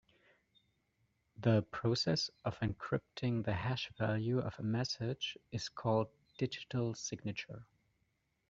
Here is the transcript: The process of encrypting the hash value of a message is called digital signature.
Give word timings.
The 1.37 1.61
process 1.69 2.31
of 2.43 2.57
encrypting 2.61 3.45
the 3.45 3.53
hash 3.53 3.91
value 3.99 4.39
of 4.39 4.57
a 4.57 4.63
message 4.63 5.37
is 5.51 5.69
called 5.69 6.07
digital 6.39 6.95
signature. 6.95 7.67